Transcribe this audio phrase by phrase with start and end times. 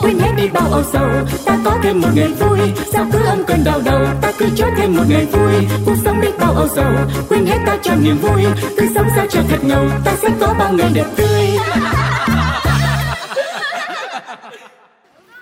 [0.00, 1.08] quên hết đi bao âu sầu.
[1.44, 2.58] Ta có thêm một ngày vui.
[2.92, 4.00] Sao cứ âm cơn đau đầu?
[4.22, 5.52] Ta cứ cho thêm một ngày vui.
[5.86, 6.92] Cuộc sống đi bao âu sầu.
[7.28, 8.42] Quên hết ta cho niềm vui.
[8.76, 9.84] Cứ sống sao cho thật ngầu.
[10.04, 11.48] Ta sẽ có bao ngày đẹp tươi.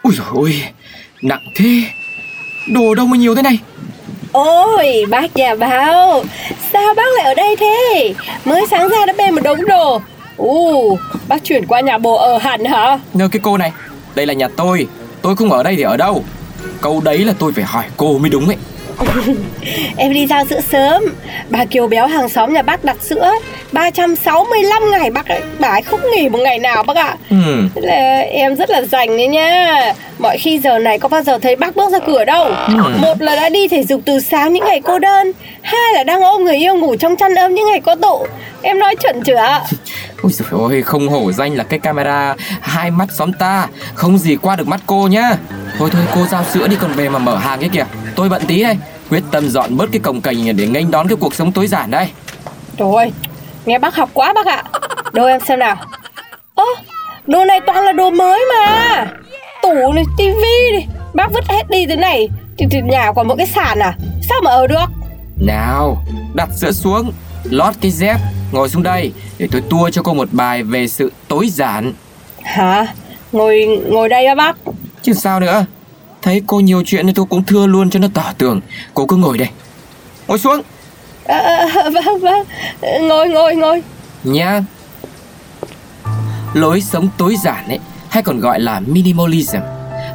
[0.03, 0.63] Ui dồi ôi,
[1.23, 1.83] nặng thế.
[2.73, 3.59] Đồ đâu mà nhiều thế này?
[4.33, 6.25] Ôi, bác nhà báo.
[6.73, 8.15] Sao bác lại ở đây thế?
[8.45, 10.01] Mới sáng ra đã bê một đống đồ.
[10.37, 12.99] Ồ, bác chuyển qua nhà bồ ở hẳn hả?
[13.15, 13.73] Nhờ cái cô này
[14.17, 14.87] đây là nhà tôi.
[15.23, 16.25] Tôi không ở đây thì ở đâu.
[16.81, 18.57] Câu đấy là tôi phải hỏi cô mới đúng ấy.
[19.97, 21.03] Em đi giao sữa sớm.
[21.51, 23.33] Bà Kiều béo hàng xóm nhà bác đặt sữa.
[23.73, 27.17] 365 ngày bác ấy Bà ấy không nghỉ một ngày nào bác ạ.
[27.31, 27.37] Ừ.
[27.75, 31.57] Là em rất là rảnh đấy nha Mọi khi giờ này có bao giờ thấy
[31.57, 32.45] bác bước ra cửa đâu.
[32.45, 32.75] Ừ.
[33.03, 35.33] Một là đã đi thể dục từ sáng những ngày cô đơn.
[35.63, 38.27] Hai là đang ôm người yêu ngủ trong chăn ấm những ngày có tụ.
[38.63, 39.63] Em nói chuẩn chưa ạ?
[40.23, 43.69] Ôi dồi ôi, không hổ danh là cái camera Hai mắt xóm ta.
[43.95, 45.37] Không gì qua được mắt cô nhá
[45.79, 47.85] Thôi thôi cô giao sữa đi còn về mà mở hàng cái kìa.
[48.15, 48.77] Tôi bận tí đây.
[49.11, 51.91] Quyết tâm dọn bớt cái cồng cành để nghênh đón cái cuộc sống tối giản
[51.91, 52.09] đây.
[52.79, 53.13] Rồi,
[53.67, 54.63] nghe bác học quá bác ạ.
[55.13, 55.77] Đâu em xem nào.
[56.55, 56.65] Ơ,
[57.27, 59.07] đồ này toàn là đồ mới mà.
[59.63, 60.89] Tủ này, tivi này.
[61.15, 62.29] Bác vứt hết đi thế này.
[62.59, 63.95] Thì, thì nhà còn một cái sàn à?
[64.29, 64.87] Sao mà ở được?
[65.37, 66.05] Nào,
[66.35, 67.13] đặt sữa xuống
[67.45, 68.17] Lót cái dép
[68.53, 71.93] Ngồi xuống đây Để tôi tua cho cô một bài về sự tối giản.
[72.43, 72.87] Hả,
[73.33, 74.57] ngồi ngồi đây á bác
[75.07, 75.67] Chứ sao nữa?
[76.23, 78.61] Thấy cô nhiều chuyện thì tôi cũng thưa luôn cho nó tỏ tường
[78.95, 79.49] Cô cứ ngồi đây.
[80.29, 80.63] Ngồi xuống.
[81.25, 82.47] À, à, Vâng, vâng.
[83.09, 83.83] Ngồi, ngồi, ngồi.
[84.25, 84.63] Nha.
[86.55, 87.79] Lối sống tối giản ấy
[88.09, 89.61] Hay còn gọi là minimalism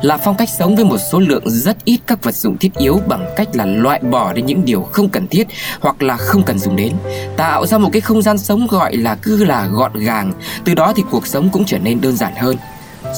[0.02, 3.00] Là phong cách sống với một số lượng rất ít các vật dụng thiết yếu
[3.08, 5.48] Bằng cách là loại bỏ đi những điều không cần thiết
[5.80, 6.94] Hoặc là không cần dùng đến
[7.38, 10.34] Tạo ra một cái không gian sống gọi là cứ là gọn gàng.
[10.64, 12.58] Từ đó thì cuộc sống cũng trở nên đơn giản hơn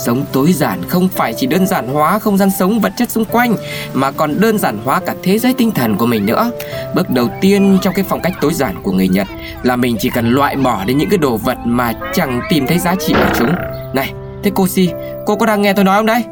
[0.05, 3.25] Sống tối giản không phải chỉ đơn giản hóa không gian sống vật chất xung
[3.25, 3.55] quanh
[3.93, 6.51] Mà còn đơn giản hóa cả thế giới tinh thần của mình nữa.
[6.95, 9.27] Bước đầu tiên trong cái phong cách tối giản của người Nhật
[9.63, 12.79] Là mình chỉ cần loại bỏ đi những cái đồ vật mà chẳng tìm thấy
[12.79, 13.51] giá trị ở chúng.
[13.93, 14.13] Này,
[14.43, 14.89] thế cô Si,
[15.25, 16.23] cô có đang nghe tôi nói không đấy?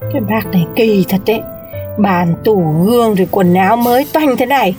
[0.00, 1.40] Cái bác này kỳ thật đấy
[1.98, 4.74] Bàn tủ gương rồi quần áo mới toanh thế này.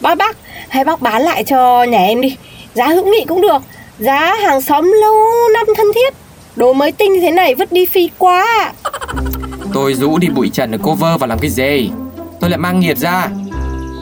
[0.00, 0.36] Bác bác
[0.68, 2.36] Hay bác bán lại cho nhà em đi.
[2.74, 3.62] Giá hữu nghị cũng được.
[3.98, 5.14] Giá hàng xóm lâu
[5.54, 6.14] năm thân thiết.
[6.58, 8.72] Đồ mới tinh thế này vứt đi phi quá
[9.72, 11.90] Tôi rũ đi bụi trần ở cô vơ và làm cái gì?
[12.40, 13.28] Tôi lại mang nghiệt ra.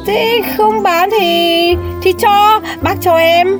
[0.07, 3.59] Thế không bán thì Thì cho Bác cho em.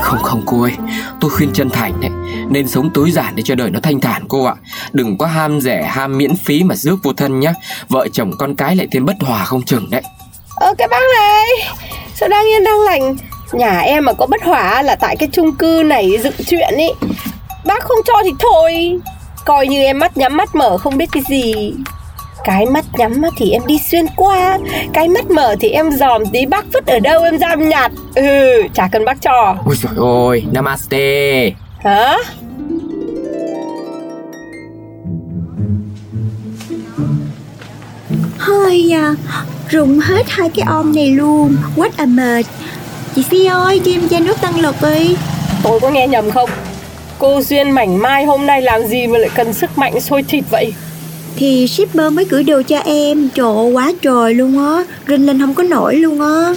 [0.00, 0.72] Không không cô ơi.
[1.20, 2.10] Tôi khuyên chân thành đấy.
[2.50, 4.54] Nên sống tối giản để cho đời nó thanh thản cô ạ.
[4.92, 7.52] Đừng có ham rẻ ham miễn phí mà rước vô thân nhá.
[7.88, 10.02] Vợ chồng con cái lại thêm bất hòa không chừng đấy.
[10.56, 11.46] Ờ cái bác này
[12.14, 13.16] Sao đang yên đang lành?
[13.52, 16.88] Nhà em mà có bất hỏa là tại cái chung cư này dựng chuyện ý
[17.64, 18.98] Bác không cho thì thôi.
[19.44, 21.72] Coi như em mắt nhắm mắt mở không biết cái gì.
[22.44, 24.58] Cái mắt nhắm mắt thì em đi xuyên qua.
[24.92, 27.92] Cái mắt mở thì em dòm tí bác vứt ở đâu em giam nhặt.
[28.14, 29.56] Ừ chả cần bác cho.
[29.66, 29.92] Ôi trời
[30.28, 31.50] ơi Namaste.
[31.78, 32.16] Hả?
[38.38, 39.14] Hơi à,
[39.68, 41.56] rụng hết hai cái om này luôn.
[41.76, 42.46] What a mệt.
[43.14, 45.16] Chị Phi ơi, cho em chai nước tăng lực đi.
[45.62, 46.50] Tôi có nghe nhầm không
[47.18, 50.44] Cô Duyên mảnh mai hôm nay làm gì mà lại cần sức mạnh sôi thịt
[50.50, 50.72] vậy?
[51.36, 53.28] Thì shipper mới gửi đồ cho em.
[53.34, 54.84] Trời quá trời luôn á.
[55.08, 56.54] Rinh lên không có nổi luôn á.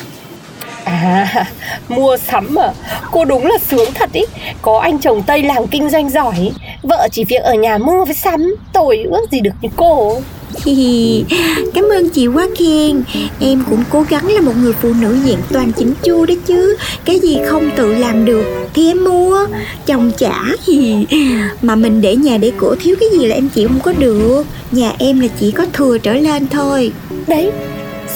[0.84, 1.46] À,
[1.90, 2.74] mua sắm à.
[3.12, 4.22] Cô đúng là sướng thật ý.
[4.62, 6.52] Có anh chồng Tây làm kinh doanh giỏi
[6.88, 10.22] Vợ chỉ việc ở nhà mua với sắm Tôi ước gì được như cô.
[10.66, 11.24] Hi hi,
[11.74, 13.04] Cảm ơn chị quá khen
[13.40, 16.78] Em cũng cố gắng là một người phụ nữ diện toàn chỉnh chu đấy chứ.
[17.06, 19.46] Cái gì không tự làm được thì em mua.
[19.86, 21.06] Chồng trả hi.
[21.62, 24.44] Mà mình để nhà để cửa thiếu cái gì là em chịu không có được.
[24.72, 26.92] Nhà em là chỉ có thừa trở lên thôi.
[27.28, 27.52] Đấy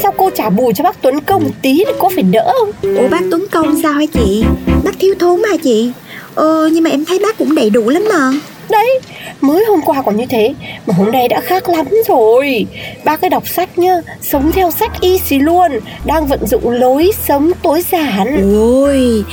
[0.02, 2.96] Sao cô trả bù cho bác Tuấn Công một tí thì có phải đỡ không?
[2.96, 4.44] Ủa bác Tuấn Công sao hả chị?
[4.84, 5.92] Bác thiếu thốn hả chị.
[6.36, 8.32] Ờ nhưng mà em thấy bác cũng đầy đủ lắm mà
[8.70, 9.00] Đấy
[9.42, 10.54] Mới hôm qua còn như thế
[10.88, 12.66] Mà hôm nay đã khác lắm rồi.
[13.04, 15.72] Ba cái đọc sách nhá Sống theo sách y xì luôn
[16.06, 18.54] Đang vận dụng lối sống tối giản.
[18.56, 19.24] Ôi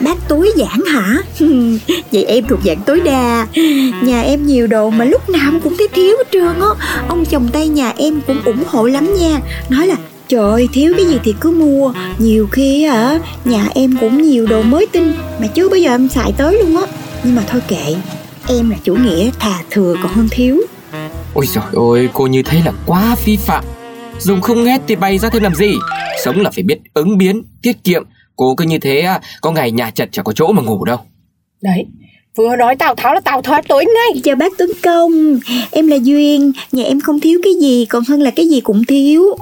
[0.00, 1.18] Bác tối giản hả?
[2.12, 3.46] Vậy em thuộc dạng tối đa.
[4.02, 6.86] Nhà em nhiều đồ mà lúc nào cũng thấy thiếu hết trơn á.
[7.08, 9.40] Ông chồng Tây nhà em cũng ủng hộ lắm nha.
[9.68, 9.96] Nói là
[10.28, 11.92] Trời ơi, thiếu cái gì thì cứ mua.
[12.18, 16.08] Nhiều khi hả Nhà em cũng nhiều đồ mới tinh Mà chưa bây giờ em
[16.08, 16.82] xài tới luôn á.
[17.24, 17.94] Nhưng mà thôi kệ.
[18.48, 20.56] Em là chủ nghĩa thà thừa còn hơn thiếu.
[21.34, 23.64] Ôi trời ơi, cô như thế là quá vi phạm.
[24.18, 25.74] Dùng không hết thì bày ra thêm làm gì?
[26.24, 28.02] Sống là phải biết ứng biến, tiết kiệm.
[28.36, 30.98] Cô cứ như thế có ngày nhà chật chẳng có chỗ mà ngủ đâu.
[31.62, 31.86] Đấy,
[32.36, 34.22] vừa nói Tào Tháo là Tào Tháo tối ngay.
[34.24, 35.38] Chào bác Tuấn Công.
[35.70, 38.84] Em là Duyên Nhà em không thiếu cái gì Còn hơn là cái gì cũng
[38.84, 39.36] thiếu.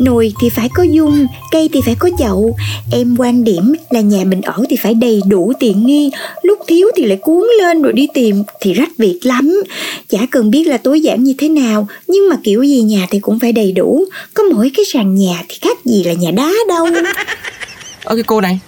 [0.00, 2.56] Nồi thì phải có dung, cây thì phải có chậu.
[2.92, 6.10] Em quan điểm là nhà mình ở thì phải đầy đủ tiện nghi
[6.42, 9.62] Lúc thiếu thì lại cuốn lên rồi đi tìm thì rách việc lắm.
[10.08, 13.20] Chả cần biết là tối giản như thế nào Nhưng mà kiểu gì nhà thì
[13.20, 14.04] cũng phải đầy đủ.
[14.34, 16.86] Có mỗi cái sàn nhà thì khác gì là nhà đá đâu.
[18.04, 18.60] Ơ cái cô này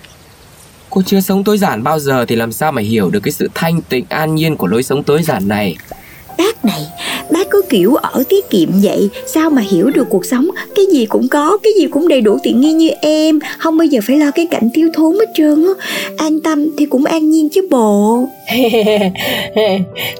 [0.95, 3.49] Cô chưa sống tối giản bao giờ thì làm sao mà hiểu được cái sự
[3.55, 5.77] thanh tịnh an nhiên của lối sống tối giản này?
[6.39, 6.81] Bác này,
[7.33, 10.49] bác có kiểu ở tiết kiệm vậy Sao mà hiểu được cuộc sống?
[10.77, 13.39] Cái gì cũng có, cái gì cũng đầy đủ tiện nghi như em.
[13.59, 15.87] Không bao giờ phải lo cái cảnh thiếu thốn hết trơn á.
[16.19, 18.29] An tâm thì cũng an nhiên chứ bộ.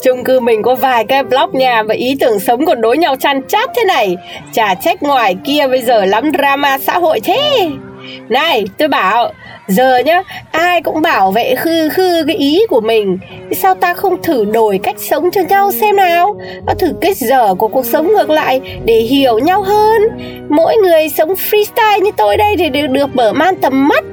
[0.05, 3.17] Chung cư mình có vài cái blog nhà và ý tưởng sống còn đối nhau
[3.17, 4.17] chăn chát thế này.
[4.53, 7.71] Chả trách ngoài kia bây giờ lắm drama xã hội thế.
[8.29, 9.33] Này tôi bảo
[9.69, 13.19] Giờ nhá Ai cũng bảo vệ khư khư cái ý của mình.
[13.51, 16.37] Thì sao ta không thử đổi cách sống cho nhau xem nào?
[16.67, 20.03] Và thử cái giờ của cuộc sống ngược lại Để hiểu nhau hơn.
[20.49, 24.05] Mỗi người sống freestyle như tôi đây Thì đều được mở man tầm mắt.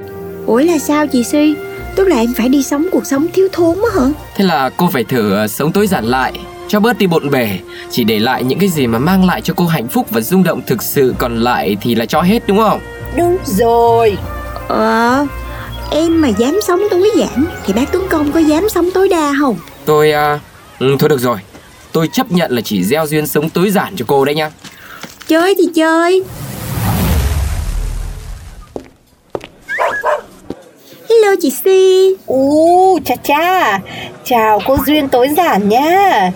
[0.46, 1.54] Ủa là sao chị Si
[1.96, 4.06] Tức là em phải đi sống cuộc sống thiếu thốn á hả?
[4.36, 6.32] Thế là cô phải thử ờ, sống tối giản lại
[6.68, 7.48] cho bớt đi bộn bề.
[7.90, 10.42] Chỉ để lại những cái gì mà mang lại cho cô hạnh phúc và rung
[10.42, 12.80] động thực sự Còn lại thì là cho hết đúng không?
[13.16, 14.16] Đúng rồi.
[14.68, 15.26] Ờ
[15.94, 19.32] Em mà dám sống tối giản Thì bác Tuấn Công có dám sống tối đa
[19.40, 19.56] không?
[19.84, 20.38] Tôi à,
[20.78, 21.38] ừ, Thôi được rồi.
[21.92, 24.50] Tôi chấp nhận là chỉ gieo duyên sống tối giản cho cô đấy nha.
[25.28, 26.22] Chơi thì chơi.
[31.10, 33.80] Hello chị Si Ú cha cha.
[34.24, 36.30] Chào cô Duyên tối giản nha.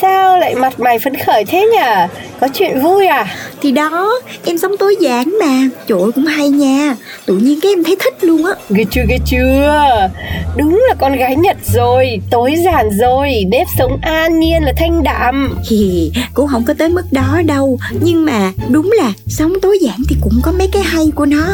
[0.00, 3.26] Sao lại mặt mày phấn khởi thế nhỉ Có chuyện vui à?
[3.60, 5.68] Thì đó em sống tối giản mà.
[5.86, 6.96] Trời ơi cũng hay nha.
[7.26, 8.52] Tự nhiên cái em thấy thích luôn á.
[8.70, 10.08] Ghê chưa ghê chưa?
[10.56, 15.02] Đúng là con gái Nhật rồi Tối giản rồi Nếp sống an nhiên là thanh
[15.02, 15.54] đạm.
[15.68, 17.78] Thì cũng không có tới mức đó đâu.
[18.04, 21.46] Nhưng mà đúng là sống tối giản thì cũng có mấy cái hay của nó.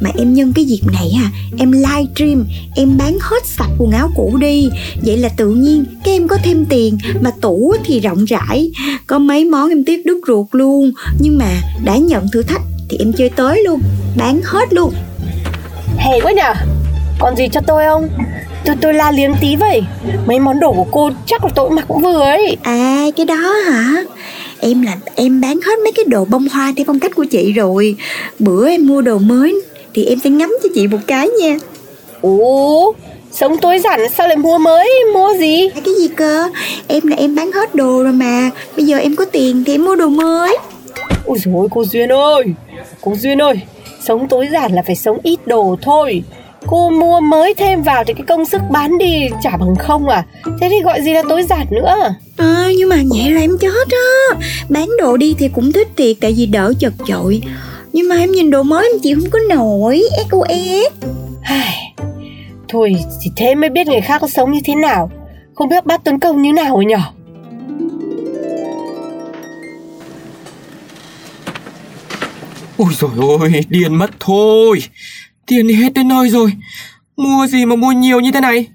[0.00, 2.46] Mà em nhân cái dịp này à Em livestream
[2.76, 4.68] Em bán hết sạch quần áo cũ đi.
[5.02, 8.70] Vậy là tự nhiên cái em có thêm tiền Mà tủ thì rộng rãi.
[9.06, 10.92] Có mấy món em tiếc đứt ruột luôn.
[11.20, 11.50] Nhưng mà
[11.84, 13.80] đã nhận thử thách thì em chơi tới luôn.
[14.16, 14.92] Bán hết luôn.
[15.98, 16.54] Hay quá nhờ.
[17.18, 18.08] Còn gì cho tôi không?
[18.64, 19.82] Tôi tôi la liếm tí vậy.
[20.26, 22.56] Mấy món đồ của cô chắc là tôi mặc cũng vừa ấy.
[22.62, 24.04] À cái đó hả?
[24.60, 27.52] Em là em bán hết mấy cái đồ bông hoa theo phong cách của chị
[27.52, 27.96] rồi.
[28.38, 29.62] Bữa em mua đồ mới
[29.94, 31.56] Thì em sẽ ngắm cho chị một cái nha.
[32.20, 32.92] Ủa
[33.40, 34.90] Sống tối giản sao lại mua mới?
[35.14, 35.68] Mua gì?
[35.84, 36.48] Cái gì cơ?
[36.88, 38.50] Em là em bán hết đồ rồi mà.
[38.76, 40.56] Bây giờ em có tiền thì em mua đồ mới.
[41.24, 42.44] Ôi dồi cô Duyên ơi!
[43.00, 43.54] Cô Duyên ơi!
[44.06, 46.22] Sống tối giản là phải sống ít đồ thôi.
[46.66, 50.24] Cô mua mới thêm vào thì cái công sức bán đi chả bằng không à?
[50.60, 52.14] Thế thì gọi gì là tối giản nữa?
[52.36, 54.36] À nhưng mà vậy là em chết á.
[54.68, 57.42] Bán đồ đi thì cũng thích thiệt Tại vì đỡ chật chội.
[57.92, 60.02] Nhưng mà em nhìn đồ mới em chịu không có nổi.
[60.30, 61.25] SOS
[62.76, 65.10] Thôi chỉ thế mới biết người khác có sống như thế nào.
[65.54, 66.98] Không biết bác Tuấn Công như nào rồi nhở?
[72.76, 74.82] Ôi rồi ôi, điên mất thôi.
[75.46, 76.52] Tiền hết đến nơi rồi.
[77.16, 78.66] Mua gì mà mua nhiều như thế này?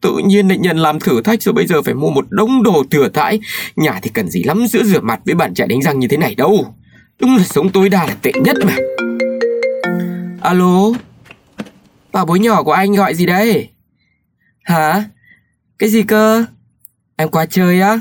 [0.00, 2.84] Tự nhiên lại nhận làm thử thách rồi bây giờ phải mua một đống đồ
[2.90, 3.40] thừa thãi.
[3.76, 6.16] Nhà thì cần gì lắm giữa rửa mặt với bàn chải đánh răng như thế
[6.16, 6.74] này đâu.
[7.20, 8.76] Đúng là sống tối đa là tệ nhất mà.
[10.40, 10.92] Alo?
[12.12, 13.68] Bảo bối nhỏ của anh gọi gì đấy?
[14.62, 15.04] Hả?
[15.78, 16.44] Cái gì cơ?
[17.16, 18.00] Em qua chơi á.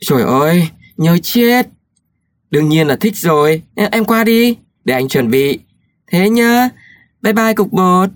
[0.00, 1.66] Trời ơi Nhớ chết.
[2.50, 3.62] Đương nhiên là thích rồi.
[3.92, 5.58] Em qua đi Để anh chuẩn bị.
[6.12, 6.68] Thế nhá.
[7.22, 8.08] Bye bye cục bột.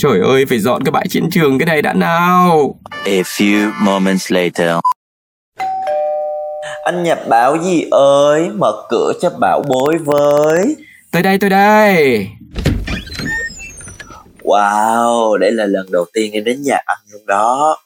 [0.00, 2.74] Trời ơi phải dọn cái bãi chiến trường cái này đã nào.
[3.04, 4.78] A few moments later.
[6.84, 8.50] Anh nhập bảo gì ơi?
[8.54, 10.76] Mở cửa cho bảo bối với.
[11.10, 12.28] Tới đây tới đây
[14.44, 17.78] Wow Đây là lần đầu tiên em đến nhà anh luôn đó.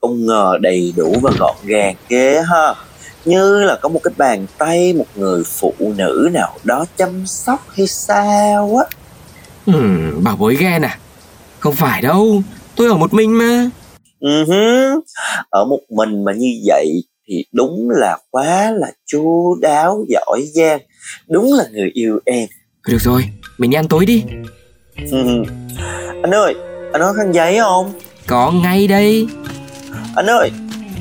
[0.00, 2.74] Không ngờ đầy đủ và gọn gàng ghê ha.
[3.24, 7.66] Như là có một cái bàn tay Một người phụ nữ nào đó chăm sóc
[7.76, 8.96] hay sao á.
[9.66, 9.80] Ừ,
[10.22, 10.98] Bảo bối ghen à?
[11.58, 12.42] Không phải đâu
[12.76, 13.70] Tôi ở một mình mà.
[14.20, 15.00] Uh-huh.
[15.50, 20.80] Ở một mình mà như vậy Thì đúng là quá là chu đáo giỏi giang.
[21.28, 22.48] Đúng là người yêu em.
[22.88, 23.24] Được rồi
[23.58, 24.24] Mình đi ăn tối đi
[25.04, 25.44] uh-huh.
[26.22, 26.54] Anh ơi
[26.92, 27.92] Anh có khăn giấy không?
[28.26, 29.26] Có ngay đây.
[30.16, 30.50] Anh ơi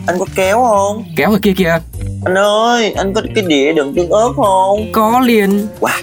[0.08, 1.04] Anh có kéo không?
[1.16, 1.80] Kéo ở kia kìa.
[2.26, 4.92] Anh ơi Anh có cái đĩa đựng tương ớt không?
[4.92, 5.68] Có liền.
[5.80, 6.02] Wow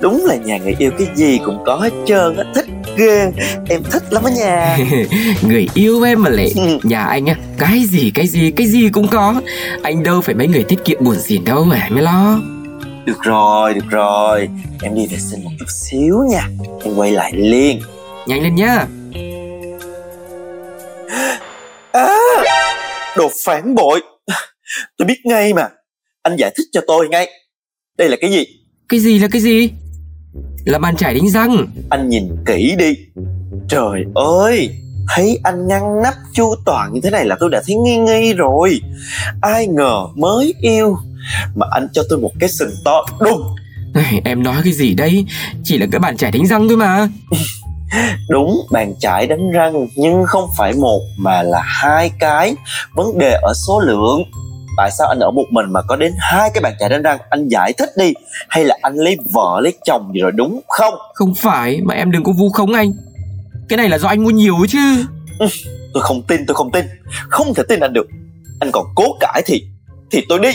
[0.00, 2.44] Đúng là nhà người yêu cái gì cũng có hết trơn á.
[2.54, 2.66] Thích
[2.96, 3.32] ghê.
[3.68, 4.78] Em thích lắm á nhà
[5.48, 6.52] Người yêu em mà lệ
[6.82, 9.40] Nhà anh á Cái gì cái gì cái gì cũng có.
[9.82, 12.40] Anh đâu phải mấy người tiết kiệm buồn xỉn đâu mà mới lo
[13.08, 14.48] Được rồi được rồi.
[14.82, 16.48] Em đi vệ sinh một chút xíu nha.
[16.84, 17.80] Em quay lại liền.
[18.26, 18.86] Nhanh lên nhá.
[21.92, 22.08] À
[23.16, 24.02] Đồ phản bội.
[24.98, 25.68] Tôi biết ngay mà.
[26.22, 27.28] Anh giải thích cho tôi ngay.
[27.98, 28.44] Đây là cái gì?
[28.88, 29.70] Cái gì là cái gì?
[30.66, 31.66] Là bàn chải đánh răng.
[31.90, 32.94] Anh nhìn kỹ đi.
[33.68, 34.70] Trời ơi
[35.16, 38.34] Thấy anh ngăn nắp chu toàn như thế này là tôi đã thấy nghi nghi
[38.34, 38.80] rồi.
[39.42, 40.96] Ai ngờ mới yêu
[41.54, 43.42] Mà anh cho tôi một cái sừng to đùng.
[44.24, 45.24] Em nói cái gì đây?
[45.64, 47.08] Chỉ là cái bàn chải đánh răng thôi mà.
[48.28, 52.54] Đúng, bàn chải đánh răng Nhưng không phải một mà là hai cái.
[52.94, 54.22] Vấn đề ở số lượng.
[54.76, 57.18] Tại sao anh ở một mình mà có đến hai cái bàn chải đánh răng?
[57.30, 58.12] Anh giải thích đi.
[58.48, 60.94] Hay là anh lấy vợ lấy chồng gì rồi đúng không?
[61.14, 62.92] Không phải mà em đừng có vu khống anh.
[63.68, 65.04] Cái này là do anh mua nhiều ấy chứ.
[65.38, 65.46] Ừ,
[65.94, 66.86] Tôi không tin tôi không tin.
[67.28, 68.06] Không thể tin anh được.
[68.60, 69.62] Anh còn cố cãi thì
[70.10, 70.50] Thì tôi đi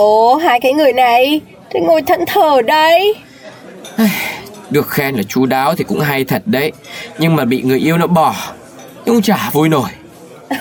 [0.00, 1.40] Ồ, hai cái người này
[1.70, 3.14] Thì ngồi thẫn thờ đây
[4.70, 6.72] Được khen là chú đáo thì cũng hay thật đấy.
[7.18, 8.34] Nhưng mà bị người yêu nó bỏ
[9.04, 9.88] Nhưng chả vui nổi.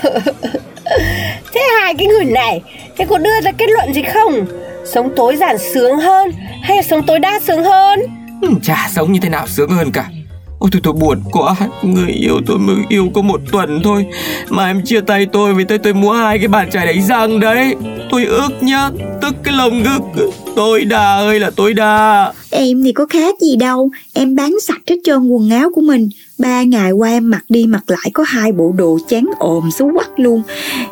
[1.53, 2.61] Thế hai cái người này
[2.97, 4.45] Thế có đưa ra kết luận gì không?
[4.93, 6.31] Sống tối giản sướng hơn
[6.61, 7.99] Hay là sống tối đa sướng hơn?
[8.41, 10.09] Ừ, Chả sống như thế nào sướng hơn cả
[10.59, 11.55] Ôi tôi tôi buồn quá.
[11.83, 14.05] Người yêu tôi mới yêu có một tuần thôi.
[14.49, 17.39] Mà em chia tay tôi vì tôi tôi mua hai cái bàn chải đánh răng
[17.39, 17.75] đấy.
[18.11, 18.89] Tôi ước nhá,
[19.21, 20.31] Tức cái lồng ngực.
[20.55, 23.89] Tôi đà ơi là tôi đà Em thì có khác gì đâu.
[24.13, 26.09] Em bán sạch hết trơn quần áo của mình.
[26.39, 29.91] Ba ngày qua em mặc đi mặc lại có hai bộ đồ chán ồm xấu
[29.95, 30.41] quắc luôn.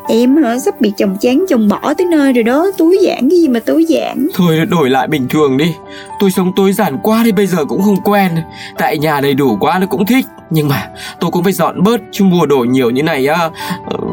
[0.07, 3.39] Em hả sắp bị chồng chán chồng bỏ tới nơi rồi đó Túi giản cái
[3.39, 4.27] gì mà túi giản?
[4.33, 5.73] Thôi đổi lại bình thường đi.
[6.19, 8.31] Tôi sống tối giản quá thì bây giờ cũng không quen.
[8.77, 10.25] Tại nhà đầy đủ quá nó cũng thích.
[10.49, 10.87] Nhưng mà
[11.19, 13.49] tôi cũng phải dọn bớt Chứ mua đồ nhiều như này á.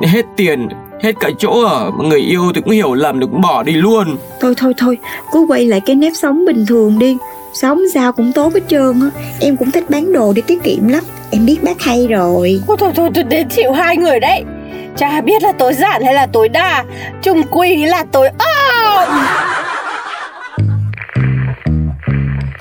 [0.03, 0.69] Hết tiền
[1.03, 1.91] hết cả chỗ ở.
[2.03, 4.17] Người yêu thì cũng hiểu lầm được cũng bỏ đi luôn.
[4.41, 4.99] Thôi thôi thôi
[5.33, 7.17] cứ quay lại cái nếp sống bình thường đi
[7.54, 9.20] sống sao cũng tốt hết trơn á.
[9.40, 11.02] Em cũng thích bán đồ để tiết kiệm lắm.
[11.30, 12.62] Em biết bác hay rồi.
[12.66, 14.44] Thôi thôi thôi, thôi để chịu hai người đấy.
[14.96, 16.84] Chả biết là tối giản hay là tối đa.
[17.23, 19.08] Chung quy là tối ôm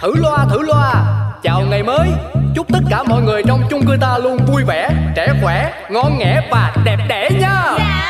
[0.02, 1.06] thử loa thử loa.
[1.44, 2.08] Chào ngày mới.
[2.56, 6.18] Chúc tất cả mọi người trong chung cư ta luôn vui vẻ trẻ khỏe ngon
[6.18, 7.64] nghẻ và đẹp đẽ nha.
[7.78, 8.04] Yeah.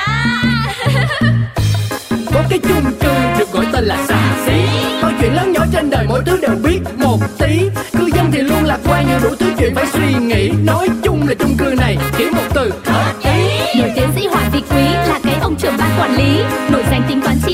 [2.33, 5.89] có cái chung cư được gọi tên là xà xí mọi chuyện lớn nhỏ trên
[5.89, 6.79] đời mỗi thứ đều biết.
[6.97, 10.51] Một tí cư dân thì luôn lạc quan nhiều đủ thứ chuyện phải suy nghĩ.
[10.65, 12.71] Nói chung là chung cư này chỉ một từ.
[12.85, 16.43] Hợp ý nổi tiến sĩ hoàng vị quý là cái ông trưởng ban quản lý.
[16.71, 17.53] Nổi danh tính toán chi